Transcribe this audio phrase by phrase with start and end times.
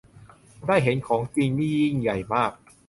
[0.67, 2.51] ได้เห็นของจริงนี่ยิ่งใหญ่มาก